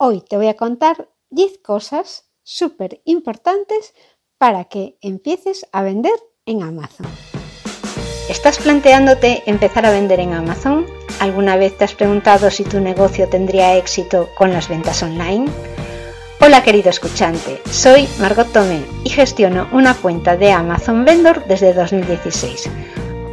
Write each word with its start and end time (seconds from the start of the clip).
Hoy 0.00 0.20
te 0.20 0.36
voy 0.36 0.46
a 0.46 0.54
contar 0.54 1.08
10 1.30 1.58
cosas 1.58 2.30
súper 2.44 3.02
importantes 3.04 3.94
para 4.38 4.66
que 4.66 4.96
empieces 5.00 5.66
a 5.72 5.82
vender 5.82 6.12
en 6.46 6.62
Amazon. 6.62 7.08
¿Estás 8.28 8.58
planteándote 8.58 9.42
empezar 9.46 9.86
a 9.86 9.90
vender 9.90 10.20
en 10.20 10.34
Amazon? 10.34 10.86
¿Alguna 11.18 11.56
vez 11.56 11.76
te 11.76 11.82
has 11.82 11.94
preguntado 11.94 12.48
si 12.52 12.62
tu 12.62 12.78
negocio 12.78 13.28
tendría 13.28 13.76
éxito 13.76 14.28
con 14.36 14.52
las 14.52 14.68
ventas 14.68 15.02
online? 15.02 15.50
Hola 16.40 16.62
querido 16.62 16.90
escuchante, 16.90 17.60
soy 17.68 18.08
Margot 18.20 18.52
Tomé 18.52 18.84
y 19.02 19.10
gestiono 19.10 19.68
una 19.72 19.94
cuenta 19.94 20.36
de 20.36 20.52
Amazon 20.52 21.04
Vendor 21.04 21.44
desde 21.48 21.74
2016. 21.74 22.70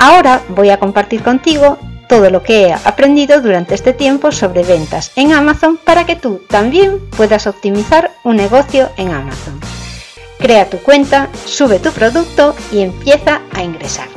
Ahora 0.00 0.42
voy 0.48 0.70
a 0.70 0.78
compartir 0.78 1.22
contigo 1.22 1.76
todo 2.08 2.30
lo 2.30 2.42
que 2.42 2.66
he 2.66 2.72
aprendido 2.72 3.40
durante 3.40 3.74
este 3.74 3.92
tiempo 3.92 4.32
sobre 4.32 4.62
ventas 4.62 5.12
en 5.16 5.32
Amazon 5.32 5.76
para 5.76 6.04
que 6.04 6.16
tú 6.16 6.42
también 6.48 7.00
puedas 7.16 7.46
optimizar 7.46 8.12
un 8.22 8.36
negocio 8.36 8.90
en 8.96 9.10
Amazon. 9.12 9.60
Crea 10.38 10.68
tu 10.68 10.78
cuenta, 10.78 11.28
sube 11.44 11.78
tu 11.78 11.90
producto 11.92 12.54
y 12.70 12.80
empieza 12.80 13.40
a 13.52 13.62
ingresar. 13.62 14.08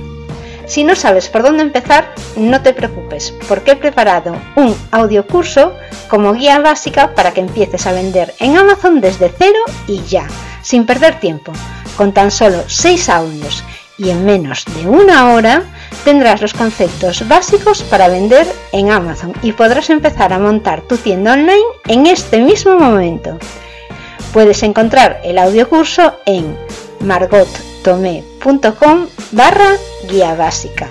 Si 0.66 0.84
no 0.84 0.96
sabes 0.96 1.30
por 1.30 1.44
dónde 1.44 1.64
empezar, 1.64 2.14
no 2.36 2.62
te 2.62 2.74
preocupes, 2.74 3.34
porque 3.48 3.72
he 3.72 3.76
preparado 3.78 4.36
un 4.58 4.76
audio 4.92 5.26
curso 5.26 5.74
como 6.10 6.34
guía 6.34 6.60
básica 6.60 7.16
para 7.16 7.32
que 7.32 7.40
empieces 7.40 7.88
a 7.88 7.94
vender 7.94 8.34
en 8.40 8.58
Amazon 8.58 9.00
desde 9.00 9.34
cero 9.38 9.60
y 9.88 10.04
ya, 10.04 10.28
sin 10.62 10.86
perder 10.86 11.22
tiempo, 11.22 11.54
con 11.96 12.12
tan 12.12 12.32
solo 12.32 12.64
6 12.68 13.08
audios 13.08 13.64
y 13.98 14.10
en 14.10 14.26
menos 14.26 14.66
de 14.66 14.88
una 14.88 15.32
hora 15.32 15.64
tendrás 16.08 16.42
los 16.42 16.54
conceptos 16.54 17.28
básicos 17.28 17.84
para 17.84 18.08
vender 18.08 18.48
en 18.72 18.92
Amazon 18.92 19.34
y 19.42 19.52
podrás 19.52 19.90
empezar 19.90 20.32
a 20.32 20.40
montar 20.40 20.82
tu 20.84 20.96
tienda 20.96 21.34
online 21.34 21.66
en 21.86 22.08
este 22.08 22.40
mismo 22.40 22.80
momento. 22.80 23.38
Puedes 24.32 24.64
encontrar 24.64 25.20
el 25.26 25.38
audio 25.38 25.68
curso 25.68 26.14
en 26.26 26.58
margottomé.com 27.02 29.08
barra 29.34 29.72
guía 30.08 30.34
básica 30.36 30.88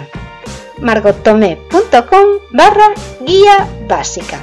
margottomé.com 0.82 2.26
barra 2.52 2.92
guía 3.20 3.66
básica 3.88 4.38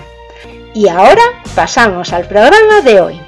y 0.73 0.88
ahora 0.88 1.22
pasamos 1.53 2.14
al 2.14 2.28
programa 2.28 2.81
de 2.81 3.00
hoy. 3.00 3.22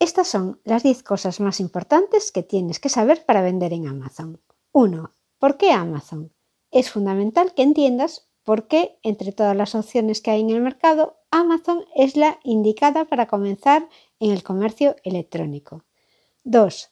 Estas 0.00 0.26
son 0.26 0.60
las 0.64 0.82
10 0.82 1.04
cosas 1.04 1.38
más 1.38 1.60
importantes 1.60 2.32
que 2.32 2.42
tienes 2.42 2.80
que 2.80 2.88
saber 2.88 3.24
para 3.24 3.40
vender 3.40 3.72
en 3.72 3.86
Amazon. 3.86 4.40
1. 4.78 5.10
¿Por 5.38 5.56
qué 5.56 5.72
Amazon? 5.72 6.34
Es 6.70 6.90
fundamental 6.90 7.54
que 7.54 7.62
entiendas 7.62 8.28
por 8.44 8.68
qué, 8.68 8.98
entre 9.02 9.32
todas 9.32 9.56
las 9.56 9.74
opciones 9.74 10.20
que 10.20 10.30
hay 10.30 10.42
en 10.42 10.50
el 10.50 10.60
mercado, 10.60 11.16
Amazon 11.30 11.86
es 11.94 12.14
la 12.14 12.38
indicada 12.44 13.06
para 13.06 13.26
comenzar 13.26 13.88
en 14.20 14.32
el 14.32 14.42
comercio 14.42 14.94
electrónico. 15.02 15.84
2. 16.44 16.90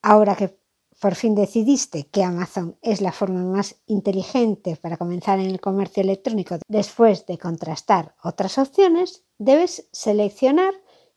Ahora 0.00 0.36
que 0.36 0.56
por 1.00 1.16
fin 1.16 1.34
decidiste 1.34 2.06
que 2.06 2.22
Amazon 2.22 2.78
es 2.82 3.00
la 3.00 3.10
forma 3.10 3.42
más 3.42 3.82
inteligente 3.86 4.76
para 4.76 4.96
comenzar 4.96 5.40
en 5.40 5.46
el 5.46 5.60
comercio 5.60 6.04
electrónico 6.04 6.58
después 6.68 7.26
de 7.26 7.36
contrastar 7.38 8.14
otras 8.22 8.58
opciones, 8.58 9.24
debes 9.38 9.88
seleccionar 9.90 10.72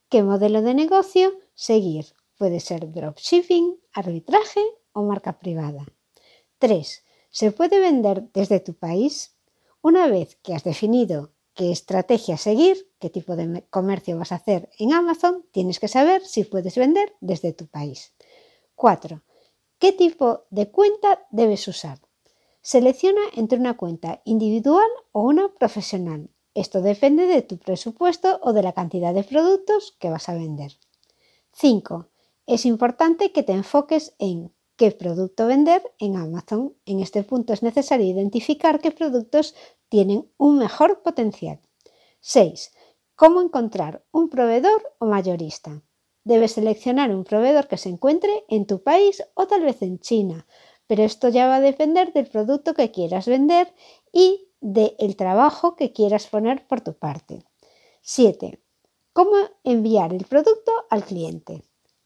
qué 0.09 0.23
modelo 0.23 0.63
de 0.63 0.73
negocio 0.73 1.31
seguir. 1.53 2.07
Puede 2.39 2.59
ser 2.59 2.91
dropshipping, 2.91 3.77
arbitraje 3.93 4.61
o 4.93 5.03
marca 5.03 5.37
privada. 5.37 5.85
3. 6.59 7.03
¿Se 7.29 7.51
puede 7.51 7.79
vender 7.79 8.29
desde 8.33 8.59
tu 8.59 8.73
país? 8.73 9.35
Una 9.81 10.07
vez 10.07 10.37
que 10.43 10.53
has 10.53 10.63
definido 10.63 11.33
qué 11.53 11.71
estrategia 11.71 12.37
seguir, 12.37 12.91
qué 12.99 13.09
tipo 13.09 13.35
de 13.35 13.65
comercio 13.69 14.17
vas 14.17 14.31
a 14.31 14.35
hacer 14.35 14.69
en 14.77 14.93
Amazon, 14.93 15.45
tienes 15.51 15.79
que 15.79 15.87
saber 15.87 16.25
si 16.25 16.43
puedes 16.43 16.75
vender 16.75 17.13
desde 17.19 17.53
tu 17.53 17.67
país. 17.67 18.13
4. 18.75 19.23
¿Qué 19.79 19.91
tipo 19.91 20.45
de 20.49 20.69
cuenta 20.71 21.25
debes 21.31 21.67
usar? 21.67 21.99
Selecciona 22.61 23.21
entre 23.35 23.59
una 23.59 23.77
cuenta 23.77 24.21
individual 24.25 24.89
o 25.11 25.21
una 25.21 25.53
profesional 25.53 26.29
esto 26.57 26.81
depende 26.81 27.27
de 27.27 27.43
tu 27.43 27.59
presupuesto 27.59 28.39
o 28.41 28.51
de 28.51 28.63
la 28.63 28.73
cantidad 28.73 29.13
de 29.13 29.23
productos 29.23 29.95
que 29.99 30.09
vas 30.09 30.27
a 30.27 30.33
vender. 30.33 30.71
5. 31.51 32.07
Es 32.47 32.65
importante 32.65 33.31
que 33.31 33.43
te 33.43 33.51
enfoques 33.51 34.15
en 34.17 34.51
qué 34.77 34.91
producto 34.91 35.47
vender 35.47 35.81
en 35.99 36.15
Amazon. 36.15 36.75
En 36.85 36.99
este 36.99 37.23
punto 37.23 37.51
es 37.51 37.63
necesario 37.63 38.05
identificar 38.05 38.79
qué 38.79 38.91
productos 38.91 39.55
tienen 39.89 40.29
un 40.37 40.57
mejor 40.57 41.01
potencial. 41.01 41.59
6. 42.21 42.71
¿Cómo 43.15 43.41
encontrar 43.41 44.05
un 44.11 44.29
proveedor 44.29 44.95
o 44.99 45.07
mayorista? 45.07 45.81
Debes 46.23 46.53
seleccionar 46.53 47.09
un 47.09 47.23
proveedor 47.23 47.67
que 47.67 47.77
se 47.77 47.89
encuentre 47.89 48.45
en 48.47 48.67
tu 48.67 48.83
país 48.83 49.23
o 49.33 49.47
tal 49.47 49.63
vez 49.63 49.81
en 49.81 49.99
China, 49.99 50.45
pero 50.85 51.03
esto 51.03 51.29
ya 51.29 51.47
va 51.47 51.55
a 51.55 51.61
depender 51.61 52.13
del 52.13 52.27
producto 52.27 52.73
que 52.73 52.91
quieras 52.91 53.27
vender 53.27 53.73
y 54.11 54.49
del 54.61 55.15
trabajo 55.15 55.75
que 55.75 55.91
quieras 55.91 56.27
poner 56.27 56.67
por 56.67 56.81
tu 56.81 56.93
parte. 56.93 57.43
7. 58.01 58.61
¿Cómo 59.13 59.35
enviar 59.63 60.13
el 60.13 60.25
producto 60.25 60.71
al 60.89 61.03
cliente? 61.03 61.63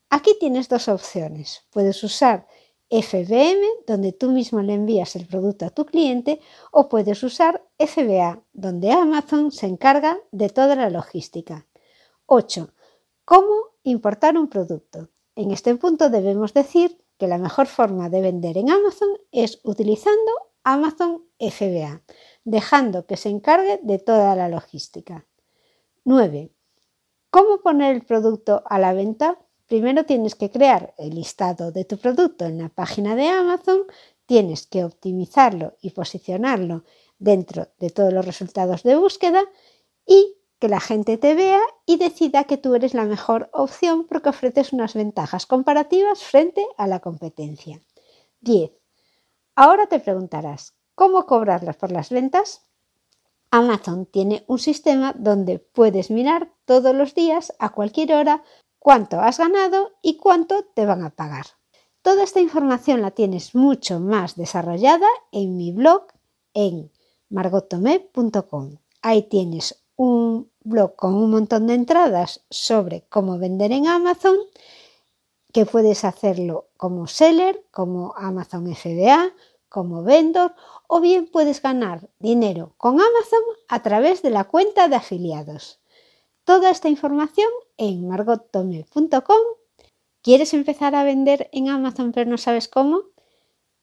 Aquí 0.09 0.35
tienes 0.39 0.67
dos 0.67 0.87
opciones. 0.87 1.63
Puedes 1.71 2.03
usar 2.03 2.47
FBM, 2.91 3.65
donde 3.87 4.11
tú 4.11 4.31
mismo 4.31 4.61
le 4.61 4.73
envías 4.73 5.15
el 5.15 5.25
producto 5.25 5.65
a 5.65 5.69
tu 5.69 5.85
cliente, 5.85 6.41
o 6.71 6.89
puedes 6.89 7.23
usar 7.23 7.63
FBA, 7.79 8.43
donde 8.53 8.91
Amazon 8.91 9.51
se 9.51 9.65
encarga 9.65 10.19
de 10.31 10.49
toda 10.49 10.75
la 10.75 10.89
logística. 10.89 11.65
8. 12.25 12.73
¿Cómo 13.25 13.53
importar 13.83 14.37
un 14.37 14.49
producto? 14.49 15.09
En 15.35 15.51
este 15.51 15.73
punto 15.75 16.09
debemos 16.09 16.53
decir 16.53 17.01
que 17.17 17.27
la 17.27 17.37
mejor 17.37 17.67
forma 17.67 18.09
de 18.09 18.21
vender 18.21 18.57
en 18.57 18.69
Amazon 18.69 19.09
es 19.31 19.61
utilizando 19.63 20.31
Amazon 20.63 21.23
FBA 21.39 22.03
dejando 22.43 23.05
que 23.05 23.17
se 23.17 23.29
encargue 23.29 23.79
de 23.83 23.99
toda 23.99 24.35
la 24.35 24.49
logística. 24.49 25.27
9. 26.03 26.51
¿Cómo 27.29 27.61
poner 27.61 27.95
el 27.95 28.05
producto 28.05 28.63
a 28.65 28.79
la 28.79 28.93
venta? 28.93 29.39
Primero 29.71 30.03
tienes 30.03 30.35
que 30.35 30.49
crear 30.49 30.93
el 30.97 31.15
listado 31.15 31.71
de 31.71 31.85
tu 31.85 31.97
producto 31.97 32.43
en 32.43 32.57
la 32.57 32.67
página 32.67 33.15
de 33.15 33.29
Amazon, 33.29 33.83
tienes 34.25 34.67
que 34.67 34.83
optimizarlo 34.83 35.77
y 35.79 35.91
posicionarlo 35.91 36.83
dentro 37.19 37.69
de 37.79 37.89
todos 37.89 38.11
los 38.11 38.25
resultados 38.25 38.83
de 38.83 38.97
búsqueda 38.97 39.41
y 40.05 40.35
que 40.59 40.67
la 40.67 40.81
gente 40.81 41.17
te 41.17 41.35
vea 41.35 41.61
y 41.85 41.95
decida 41.95 42.43
que 42.43 42.57
tú 42.57 42.75
eres 42.75 42.93
la 42.93 43.05
mejor 43.05 43.49
opción 43.53 44.07
porque 44.07 44.27
ofreces 44.27 44.73
unas 44.73 44.93
ventajas 44.93 45.45
comparativas 45.45 46.21
frente 46.21 46.67
a 46.75 46.85
la 46.85 46.99
competencia. 46.99 47.79
10. 48.41 48.71
Ahora 49.55 49.87
te 49.87 50.01
preguntarás, 50.01 50.73
¿Cómo 50.95 51.25
cobrarlas 51.25 51.77
por 51.77 51.93
las 51.93 52.09
ventas? 52.09 52.61
Amazon 53.51 54.05
tiene 54.05 54.43
un 54.47 54.59
sistema 54.59 55.13
donde 55.17 55.59
puedes 55.59 56.11
mirar 56.11 56.51
todos 56.65 56.93
los 56.93 57.15
días, 57.15 57.53
a 57.57 57.69
cualquier 57.69 58.13
hora, 58.13 58.43
cuánto 58.81 59.19
has 59.19 59.37
ganado 59.37 59.91
y 60.01 60.17
cuánto 60.17 60.65
te 60.73 60.87
van 60.87 61.03
a 61.03 61.11
pagar. 61.11 61.45
Toda 62.01 62.23
esta 62.23 62.39
información 62.39 63.03
la 63.03 63.11
tienes 63.11 63.53
mucho 63.53 63.99
más 63.99 64.35
desarrollada 64.35 65.05
en 65.31 65.55
mi 65.55 65.71
blog 65.71 66.07
en 66.55 66.91
margotome.com. 67.29 68.77
Ahí 69.03 69.21
tienes 69.21 69.83
un 69.95 70.51
blog 70.63 70.95
con 70.95 71.13
un 71.13 71.29
montón 71.29 71.67
de 71.67 71.75
entradas 71.75 72.43
sobre 72.49 73.05
cómo 73.07 73.37
vender 73.37 73.71
en 73.71 73.87
Amazon, 73.87 74.35
que 75.53 75.67
puedes 75.67 76.03
hacerlo 76.03 76.69
como 76.75 77.05
seller, 77.05 77.63
como 77.69 78.15
Amazon 78.17 78.65
FBA, 78.75 79.31
como 79.69 80.03
vendor 80.03 80.55
o 80.87 81.01
bien 81.01 81.27
puedes 81.27 81.61
ganar 81.61 82.09
dinero 82.17 82.73
con 82.77 82.95
Amazon 82.95 83.43
a 83.69 83.83
través 83.83 84.23
de 84.23 84.31
la 84.31 84.45
cuenta 84.45 84.87
de 84.87 84.95
afiliados. 84.95 85.80
Toda 86.43 86.71
esta 86.71 86.89
información 86.89 87.49
en 87.77 88.07
margottome.com. 88.07 89.41
¿Quieres 90.21 90.53
empezar 90.53 90.95
a 90.95 91.03
vender 91.03 91.49
en 91.51 91.69
Amazon 91.69 92.11
pero 92.11 92.29
no 92.29 92.37
sabes 92.37 92.67
cómo? 92.67 93.03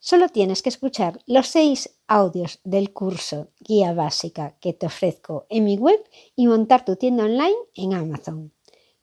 Solo 0.00 0.28
tienes 0.28 0.62
que 0.62 0.68
escuchar 0.68 1.20
los 1.26 1.48
seis 1.48 1.98
audios 2.06 2.60
del 2.62 2.92
curso 2.92 3.48
Guía 3.58 3.92
Básica 3.92 4.56
que 4.60 4.72
te 4.72 4.86
ofrezco 4.86 5.46
en 5.48 5.64
mi 5.64 5.76
web 5.76 6.02
y 6.36 6.46
montar 6.46 6.84
tu 6.84 6.96
tienda 6.96 7.24
online 7.24 7.56
en 7.74 7.94
Amazon. 7.94 8.52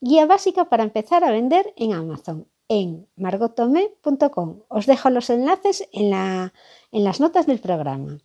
Guía 0.00 0.26
básica 0.26 0.66
para 0.66 0.84
empezar 0.84 1.24
a 1.24 1.30
vender 1.30 1.72
en 1.76 1.92
Amazon 1.92 2.48
en 2.68 3.08
margotome.com. 3.16 4.62
Os 4.68 4.86
dejo 4.86 5.10
los 5.10 5.30
enlaces 5.30 5.88
en, 5.92 6.12
en 6.12 7.04
las 7.04 7.20
notas 7.20 7.46
del 7.46 7.58
programa. 7.58 8.18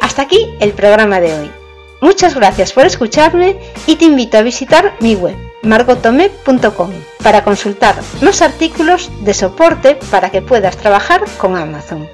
Hasta 0.00 0.22
aquí 0.22 0.46
el 0.60 0.72
programa 0.72 1.20
de 1.20 1.38
hoy. 1.38 1.63
Muchas 2.04 2.34
gracias 2.34 2.74
por 2.74 2.84
escucharme 2.84 3.56
y 3.86 3.96
te 3.96 4.04
invito 4.04 4.36
a 4.36 4.42
visitar 4.42 4.92
mi 5.00 5.14
web 5.14 5.34
margotome.com 5.62 6.90
para 7.22 7.42
consultar 7.44 7.94
los 8.20 8.42
artículos 8.42 9.10
de 9.24 9.32
soporte 9.32 9.96
para 10.10 10.28
que 10.28 10.42
puedas 10.42 10.76
trabajar 10.76 11.22
con 11.38 11.56
Amazon. 11.56 12.06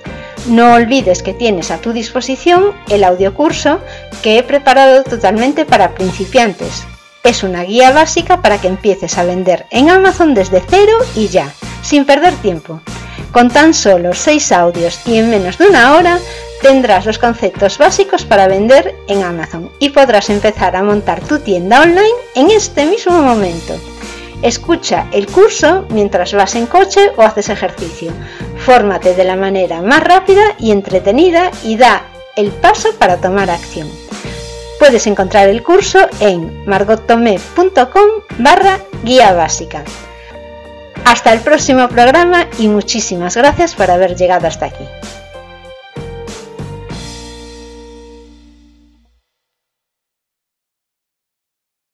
No 0.47 0.75
olvides 0.75 1.25
que 1.25 1.35
tienes 1.35 1.73
a 1.73 1.79
tu 1.79 1.93
disposición 1.93 2.73
el 2.89 3.03
audiocurso 3.03 3.81
que 4.23 4.39
he 4.39 4.45
preparado 4.45 5.03
totalmente 5.03 5.67
para 5.67 5.93
principiantes. 5.97 6.85
Es 7.25 7.43
una 7.43 7.65
guía 7.65 7.91
básica 7.91 8.43
para 8.43 8.61
que 8.61 8.69
empieces 8.69 9.19
a 9.19 9.25
vender 9.25 9.67
en 9.73 9.91
Amazon 9.91 10.35
desde 10.35 10.63
cero 10.71 10.93
y 11.17 11.27
ya, 11.27 11.53
sin 11.83 12.05
perder 12.05 12.35
tiempo. 12.35 12.81
Con 13.33 13.51
tan 13.51 13.75
solo 13.75 14.15
6 14.15 14.53
audios 14.53 15.01
y 15.05 15.19
en 15.19 15.31
menos 15.31 15.59
de 15.59 15.67
una 15.67 15.97
hora 15.97 16.21
tendrás 16.61 17.07
los 17.07 17.19
conceptos 17.19 17.79
básicos 17.79 18.25
para 18.25 18.49
vender 18.49 18.95
en 19.09 19.23
Amazon 19.23 19.71
y 19.79 19.91
podrás 19.91 20.31
empezar 20.31 20.77
a 20.77 20.83
montar 20.83 21.21
tu 21.21 21.39
tienda 21.39 21.83
online 21.83 22.09
en 22.35 22.51
este 22.51 22.87
mismo 22.87 23.21
momento. 23.21 23.75
Escucha 24.43 25.07
el 25.13 25.27
curso 25.27 25.87
mientras 25.91 26.33
vas 26.33 26.55
en 26.55 26.67
coche 26.67 27.13
o 27.17 27.23
haces 27.23 27.51
ejercicio. 27.51 28.13
Fórmate 28.59 29.15
de 29.15 29.25
la 29.25 29.37
manera 29.37 29.83
más 29.83 30.03
rápida 30.03 30.43
y 30.59 30.71
entretenida 30.71 31.51
y 31.63 31.77
da 31.77 32.05
el 32.37 32.51
paso 32.51 32.89
para 32.99 33.19
tomar 33.19 33.51
acción. 33.51 33.89
Puedes 34.79 35.07
encontrar 35.07 35.51
el 35.51 35.63
curso 35.63 35.99
en 36.21 36.65
margottomé.com 36.65 38.11
barra 38.39 38.79
guía 39.05 39.35
básica. 39.35 39.85
Hasta 41.05 41.33
el 41.35 41.41
próximo 41.41 41.89
programa 41.89 42.47
y 42.59 42.69
muchísimas 42.69 43.37
gracias 43.37 43.75
por 43.75 43.91
haber 43.91 44.17
llegado 44.17 44.47
hasta 44.47 44.67
aquí. 44.67 44.85